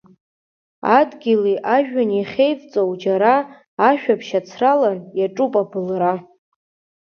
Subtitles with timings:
[0.97, 3.35] Адгьыли ажәҩани ахьеивҵоу џьара,
[3.89, 6.13] ашәаԥшь ацралан, иаҿуп абылра.